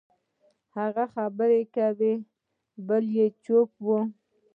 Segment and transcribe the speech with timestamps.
[0.77, 2.13] هغوی خبرې کوي،
[2.87, 3.99] بل یې چوپ وي.